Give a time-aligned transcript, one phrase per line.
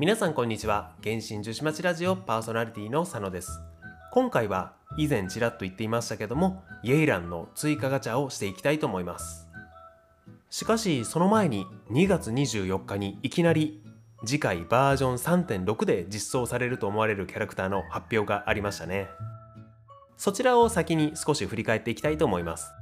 [0.00, 0.90] 皆さんこんにちは。
[1.04, 3.60] 原神女子町ラジオパーソナリティの佐野です。
[4.10, 9.46] 今回は以前ちらっと言っていましたけどもイエイランの追加ガチャをしていきたいと思います。
[10.50, 13.84] しかしその前に2月24日にいきなり
[14.26, 19.06] 次回バージョン3.6で実装されると思われるキャラクターの発表がありましたね。
[20.16, 22.72] そちらを先に少し振り返っていきたいと思います。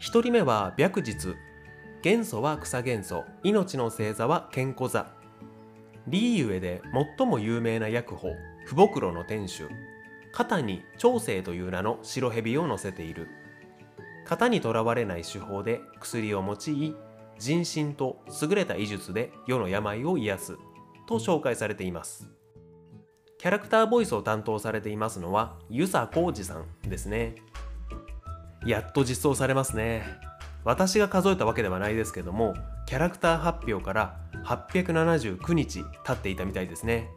[0.00, 1.34] 1人目は白日。
[2.02, 3.24] 元素は草元素。
[3.42, 5.15] 命の星座は健康座。
[6.08, 6.82] リーユエで
[7.18, 8.28] 最も有名な薬法
[8.66, 9.74] 不袋の天守
[10.32, 13.28] 肩に長生という名の白蛇を乗せている。
[14.26, 16.96] 型にとらわれない手法で薬を用い
[17.38, 20.56] 人心と優れた医術で世の病を癒す
[21.06, 22.28] と紹介されています。
[23.38, 27.36] キャラクターボイスを担当されていますのは遊佐浩二さんですね。
[28.66, 30.04] やっと実装されますね。
[30.66, 32.54] 私が数えたわけではないですけども
[32.86, 37.08] キャラクター発表から879日経っていたみたいですね。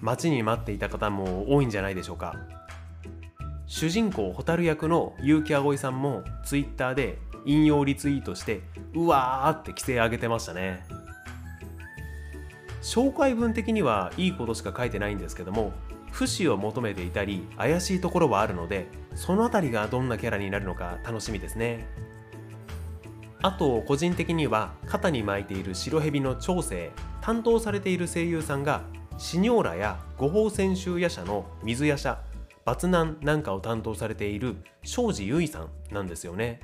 [0.00, 2.36] 待ちに待っていた方も多いんじゃないでしょうか。
[3.66, 8.60] 主人公蛍役の結城葵さんも Twitter で引用リツイートして
[8.94, 10.84] うわーって規制上げてましたね。
[12.80, 15.72] 紹介文的にはいいことしか書いてないんですけども
[16.12, 21.88] 不死を求めていたり怪しいところはあるのでその辺りがどんなキャラになるのか楽しみですね。
[23.44, 28.80] あと個人的には肩に巻いている白蛇の長生担当されている声優さんが
[29.18, 32.16] シニョーラや五宝泉州夜叉の水夜叉
[32.64, 36.58] バツナンなんかを担当されている庄司優衣さんなんですよね。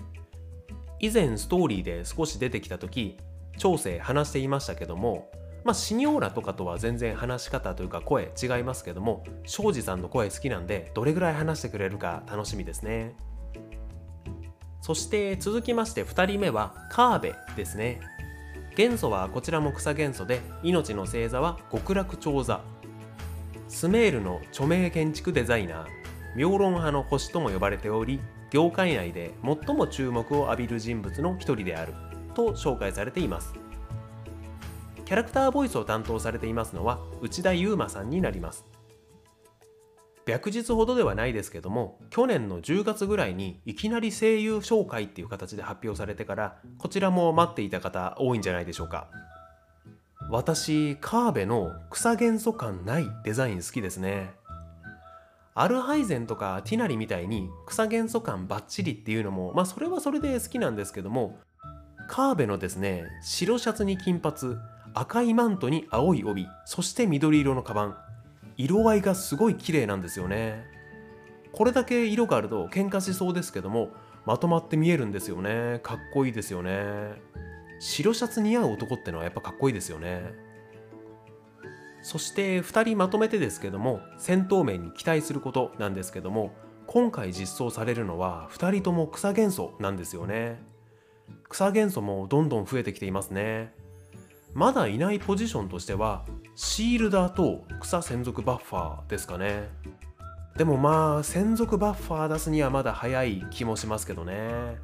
[1.00, 3.18] 以前ストーリーで少し出てきた時
[3.58, 5.30] 長生話していましたけども
[5.64, 13.16] まあシニョーラとかとは全然話し方というか声違いますけども庄司さんの声好きなんでどれぐらい話してくれるか楽しみですね。
[14.80, 18.00] そして続きまして2人目はカーベですね。
[18.76, 22.60] 元素はこちらも草元素で命の星座は極楽長座。
[23.68, 25.86] スメールの著名建築デザイナー
[26.34, 28.20] 妙論派の星とも呼ばれており
[28.50, 31.94] 業界内で最も注目を浴びる人物の一人である
[32.34, 33.54] と紹介されています。
[35.04, 38.64] キャラクターボイスを担当されていますのは内田悠馬さんになります。
[40.30, 49.08] 白日ほどではないですけども去年の10月ぐらいにいきなり声優紹介っていう形で発表されてからこちらも待っていた方多いんじゃないでしょうか。
[50.30, 54.30] 私カーベの草元素感ないデザイン好きですね。
[55.54, 61.38] アルハイゼンとかティナリみたいに草元素感バッチリっていうのもまあそれはそれで好きなんですけども
[62.08, 64.56] カーベのですね白シャツに金髪
[64.94, 68.09] 赤いマントに青い帯そして緑色のカバン。
[68.64, 70.66] 色合いがすごい綺麗なんですよね。
[71.52, 73.90] これだけ色があると喧嘩しそうですけども
[74.24, 75.80] まとまって見えるんですよね。
[75.82, 77.20] かっこいいですよね。
[77.80, 80.34] 白シャツ似合う男ってのはやっぱかっこいいですよね。
[82.02, 86.52] そして2人まとめてですけども戦闘面に期待することなんですけども
[86.86, 90.62] 今回実装されるのは2人とも草元素なんですよね。
[91.48, 93.72] 草元素もどんどん増えてきていますね。
[94.54, 96.24] まだいないポジションとしては
[96.54, 99.68] シールダーと草専属バッファーですかね。
[100.56, 104.76] でもまあ専属バッファー出すにはまだ早い気もしますけどね。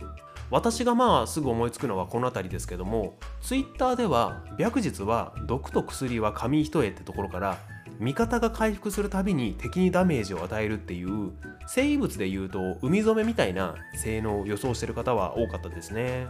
[0.51, 7.59] 私がまあすぐ思いつくのはこの辺りですけども Twitter では白日は毒と薬は紙一重ってところから
[7.99, 11.33] 味方が回復するたびに敵にダメージを与えるっていう
[11.67, 16.27] 生物でいうと海染めみたいな性能を予想してる方は多かったですね。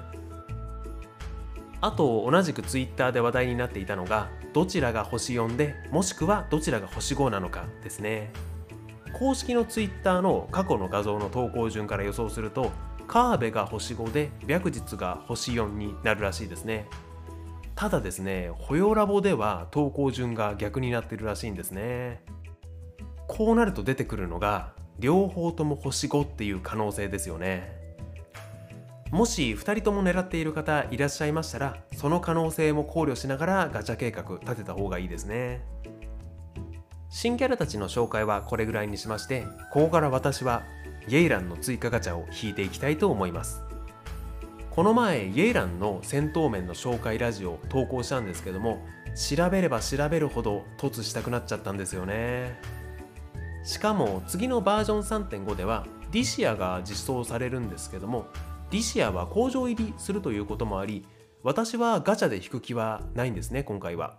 [1.80, 8.32] あと同じく Twitter で話題になっていたのがどちらが星4でもしくはどちらが星5なのかですね。
[9.12, 12.70] 公式の Twitter の過去の画像の投稿順から予想すると
[13.06, 16.86] カーベが星5で白日が星4になるらしいですね。
[17.74, 22.22] ただですねホヨラボでは投稿順が逆になってるらしいんですね。
[23.28, 27.85] こうなると出てくるのが両方とも星5っていう可能性ですよね。
[29.10, 35.62] もし2人とも狙っている方いらっしゃいましたらその可能性も考慮しながらガチャ計画立てた方がいいですね。
[37.08, 40.64] 新キャラたちの紹介はこれぐらいにしましてここから私は
[41.08, 43.62] イェイランの追加ガチャを引いていきたいと思います。
[44.70, 52.60] この前イェイランの戦闘面の紹介ラジオを投稿したんですけども調べれば調べるほど突したくなっちゃったんですよね。
[53.64, 58.26] しかも次のバージョン3.5ではディシアが実装されるんですけども
[58.70, 61.06] リシアは工場入りするということもあり
[61.42, 64.16] 私はガチャで引く気はないんですね今回は。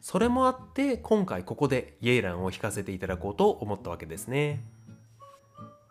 [0.00, 4.64] それもあって今回ここでイェイランを引かせていただこうと思ったわけですね。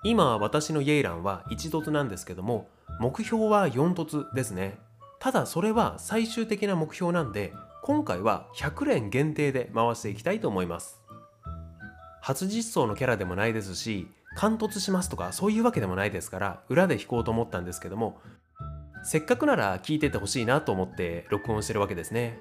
[0.04, 2.68] 今私のイェイランは1凸なんですけども
[3.00, 4.80] 目標は4凸ですね。
[5.19, 7.54] ただそれは最終的な目標なんで
[7.84, 11.00] 今回は100連限定で回していきたいと思います。
[12.22, 18.19] 初実装のキャラでもないですし貫突しますとかそういうわけでもないですから裏で弾こうと思ったんですけども
[19.04, 22.38] せっかくなら聞いててほしいなと思って録音してるわけですね。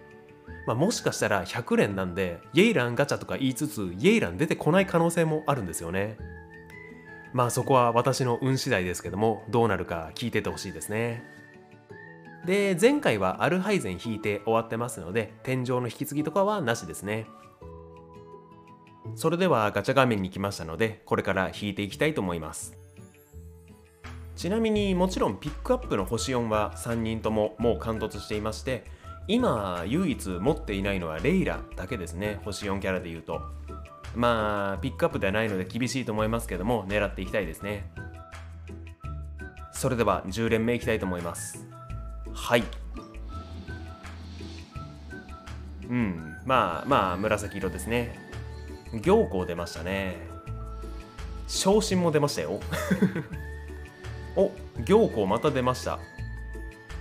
[0.67, 6.17] まあ、もしかしたら100連なんでイェイランガチャとか言いつつイェイラン出てこない可能性もあるんですよね
[7.33, 11.23] まあそこは私の運次第ですけどもどうなるか聞いててほしいですね。
[12.45, 17.27] で前回はアルハイゼン引いて終わってますので天井の引き継ぎとかはなしですね。
[19.15, 22.77] それではガチャ画面に来ましたのでこれから引いていきたいと思います。
[24.37, 28.85] ちなみにもちろんピックアップの星4は3人とももう貫突していまして
[29.29, 32.41] 今唯一持っていないのはレイラだけですね。
[32.45, 33.43] 星4キャラで言うと。
[34.15, 37.93] まあピックアップではないので厳しいと思いますけども狙っていきたいですね。
[39.73, 41.67] それでは10連目いきたいと思います。
[42.33, 42.65] はい。
[45.89, 46.37] うん。
[46.47, 48.30] まあまあ紫色ですね。
[48.99, 50.17] 行幸出ましたね。
[51.47, 52.61] 昇進も出ましたよ。
[54.37, 54.53] お
[54.85, 55.99] 行幸また出ました。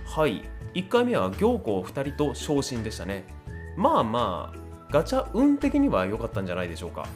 [0.06, 0.44] はい。
[0.74, 3.24] 1回目は行幸2人と昇進でしたね。
[3.76, 4.58] まあまあ
[4.90, 7.06] ガチャ運的には良かったんじゃないでしょうか。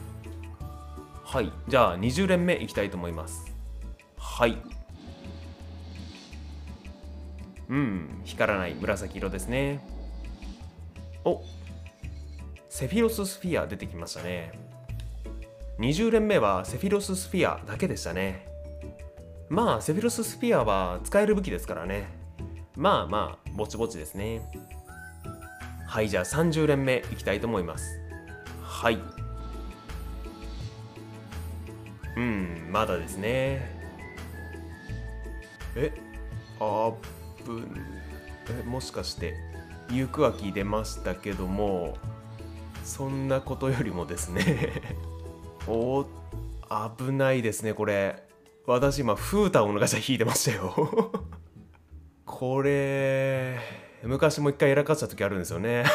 [1.23, 1.51] はい。
[1.67, 3.53] じゃあ20連目いきたいと思います。
[4.17, 4.57] はい。
[7.69, 8.21] うん。
[8.23, 9.79] 光らない紫色ですね。
[11.25, 11.41] お
[12.69, 14.64] セフィロススフィア出てきましたね。
[15.79, 18.47] 20連目はセフィロススフィアだけでしたね。
[19.49, 22.07] まあセフィロススフィアは使える武器ですからね。
[22.75, 24.41] まあまあぼちぼちですね。
[25.87, 27.99] はいじゃあ30連目いきたいと思います。
[28.61, 28.99] はい。
[32.17, 33.69] うんまだですね。
[35.75, 35.91] え
[36.59, 36.91] あ
[37.45, 37.75] ぶん。
[38.49, 39.35] えもしかして
[39.89, 41.97] 行く秋出ましたけども
[42.83, 44.81] そんなことよりもですね。
[45.67, 46.05] お
[46.97, 48.23] 危ないですねこれ。
[48.67, 51.11] 私今フータをのガチャ引いてましたよ。
[52.25, 53.59] これ
[54.03, 55.85] 昔も一回やらかした時あるんですよね。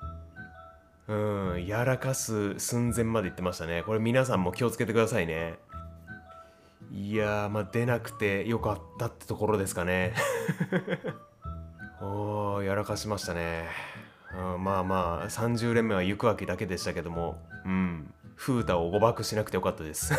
[1.08, 1.14] う
[1.54, 3.82] んやらかす寸前まで行ってましたね。
[3.84, 5.58] これ皆さんも気をつけてくださいね。
[6.90, 10.14] いやまあ出なくてよかったってところですかね。
[12.00, 13.68] おーやらかしましたね、
[14.36, 17.40] うん、まあまあ30連目は行くわけだけでしたけども。
[17.64, 18.12] うん。
[18.36, 20.14] フータを誤爆しなくてよかったです。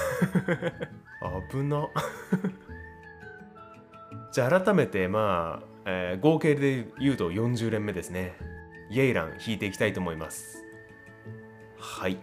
[1.52, 1.88] 危な。
[4.34, 8.36] じゃあ改めてまあ、えー、合計で言うと40連目ですね。
[8.90, 10.64] イェイラン引いていきたいと思います。
[11.78, 12.18] はい。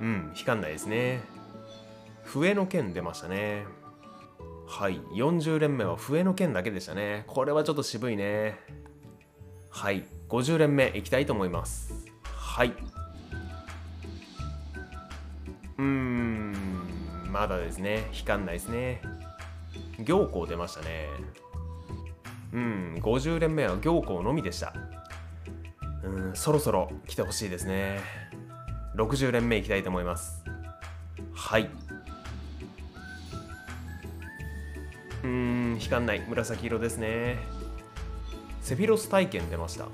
[0.00, 1.20] うん光んないですね。
[2.24, 3.64] 笛の剣出ましたね。
[4.66, 4.98] はい。
[5.14, 7.24] 40連目は笛の剣だけでしたね。
[7.28, 8.58] これはちょっと渋いね。
[9.70, 10.04] はい。
[10.28, 12.03] 50連目いきたいと思います
[12.54, 12.72] はい。
[15.76, 16.54] うん
[17.32, 18.06] まだですね。
[18.12, 19.02] 光んないですね。
[20.04, 21.08] 行幸出ましたね。
[22.52, 24.72] うん50連目は行幸のみでした。
[26.04, 27.98] うんそろそろ来てほしいですね。
[28.94, 30.44] 60連目いきたいと思います。
[31.34, 31.68] はい。
[35.24, 36.24] うん光んない。
[36.28, 37.36] 紫色ですね。
[38.62, 39.88] セフィロス体験出ました。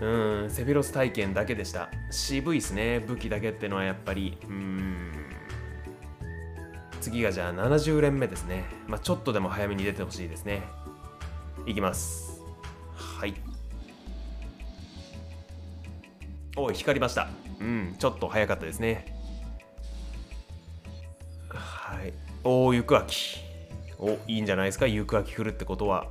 [0.00, 1.90] うんセフィロス体験だけでした。
[2.10, 3.00] 渋いっすね。
[3.00, 4.38] 武器だけってのはやっぱり。
[4.48, 5.12] うん。
[7.00, 8.64] 次がじゃあ70連目ですね。
[8.86, 10.62] まあちょっとでも早めに出てほしいですね。
[11.66, 12.40] いきます。
[12.94, 13.34] はい。
[16.56, 17.28] おい光りました。
[17.60, 19.16] うんちょっと早かったですね。
[21.50, 22.14] はい。
[22.42, 23.38] おお行く秋。
[23.98, 24.86] おいいんじゃないですか？
[24.86, 26.06] 行く秋来るってことは。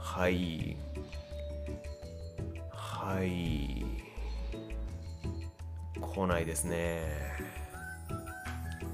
[0.00, 0.78] はい。
[3.06, 3.86] はい。
[6.00, 7.04] 来ないですね。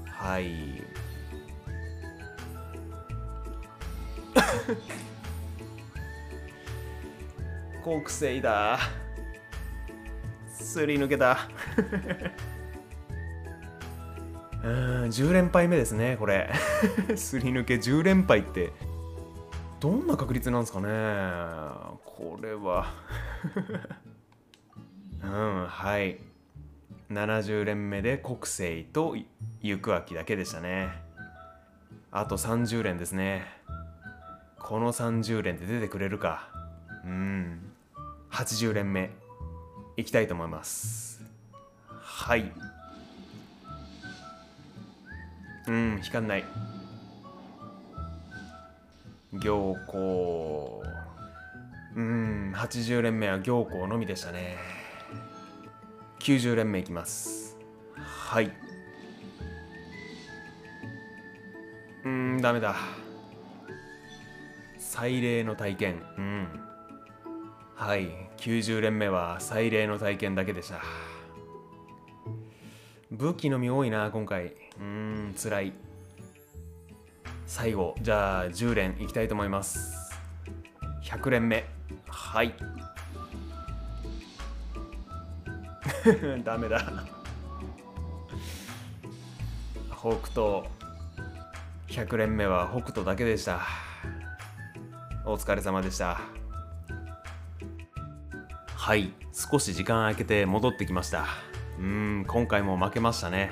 [0.05, 0.83] はい。
[7.83, 8.77] 国生だ。
[10.47, 11.39] すり抜けた。
[14.63, 16.51] うん10連敗目ですねこれ。
[17.17, 18.73] すり抜け10連敗って。
[19.83, 20.87] どんな確率なんですかね。
[22.05, 22.85] これは。
[25.21, 26.21] うんはい。
[27.11, 29.17] 70連目で国政と
[29.61, 31.03] 行く秋だけでしたね。
[32.11, 33.45] あと30連ですね。
[34.57, 36.47] この30連で出てくれるか。
[37.03, 37.59] うん。
[38.31, 39.11] 80連目。
[39.97, 41.21] いきたいと思います。
[41.89, 42.49] はい。
[45.67, 46.45] うん光んない。
[49.39, 50.83] 行幸。
[51.95, 54.57] うん80連目は行幸のみでしたね。
[56.19, 57.57] 90連目いきます。
[57.95, 58.51] はい。
[62.03, 62.75] うんダメだ。
[64.77, 66.03] 祭礼の体験。
[66.17, 66.47] うん。
[67.75, 68.09] はい。
[68.37, 70.81] 90連目は祭礼の体験だけでした。
[73.11, 74.45] 武器のみ多いな今回。
[74.45, 74.83] うー
[75.29, 75.73] んつらい。
[77.55, 80.11] 最後じゃあ10連いきたいと思います。
[81.03, 81.63] 100連目。
[82.07, 82.55] はい。
[86.43, 86.81] ダメだ。
[89.91, 90.63] 北斗。
[91.89, 93.61] 100連目は北斗だけでした。
[95.23, 96.21] お疲れ様でした。
[98.75, 99.13] はい。
[99.31, 101.27] 少し時間空けて戻ってきました。
[101.77, 103.51] うん今回も負けましたね。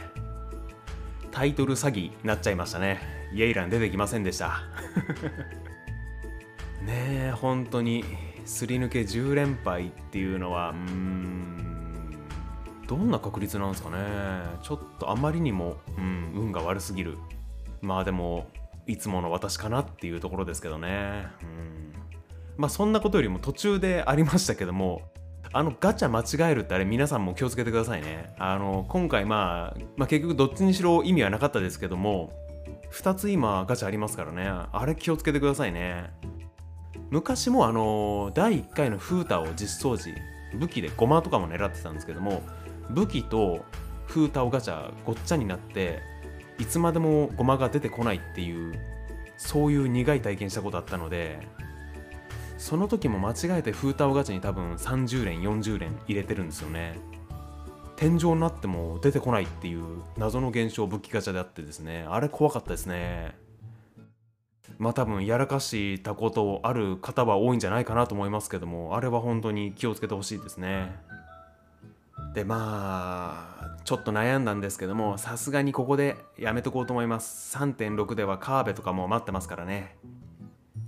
[1.29, 3.20] タイトル詐欺になっちゃいましたね。
[3.33, 4.63] イエイラン出てきませんでした。
[6.83, 8.03] ねえ本当に
[8.45, 11.51] すり抜け10連敗っていうのはうん
[12.87, 13.97] どんな確率なんですかね。
[14.61, 17.17] ちょっとあまりにも、うん、運が悪すぎる。
[17.81, 18.47] まあでも
[18.85, 21.27] いつもの私かなっていうところですけどね。
[21.41, 21.93] うん。
[22.57, 25.01] まあそんなことよりも途中でありましたけども
[25.53, 28.33] あのガチャ間違えるってあれ皆さんも気をつけてくださいね。
[28.37, 32.33] あの今回まあ、まあ、結局どっちにしろ意味はなかったですけども
[32.91, 34.49] 2つ今ガチャありますからね。
[34.71, 36.11] あれ気をつけてくださいね。
[37.09, 40.13] 昔もあの第1回のフータを実装時
[40.53, 42.41] 武器でゴマとかも狙ってたんですけども
[42.89, 43.65] 武器と
[44.05, 45.99] フータをガチャごっちゃになって
[46.57, 48.79] いつまでもゴマが出てこないっていう
[49.37, 51.39] そういう苦い体験したことあったので
[52.57, 56.99] その時も間違えてフータをガチャに多分30連40連入れてるんですよね。
[58.01, 63.35] 天井になっても出てこないっていう謎の現象武器ガチャであってですねあれ怖かったですね。
[64.79, 70.95] まあ多分やらかしたことある方は多いんじゃないかなと思いますけどもあれは本当に気をつけてほしいですね。
[72.33, 77.55] でまあちょっと悩んだんですけどもさすがにここでやめとこうと思います。
[77.55, 79.95] 3.6ではカーベとかも待ってますからね。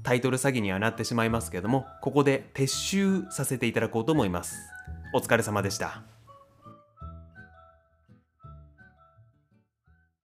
[0.01, 4.57] タイトル詐欺にはなってしまいますけどもここで撤収させていただこうと思います。
[5.13, 6.12] お疲れ様でした。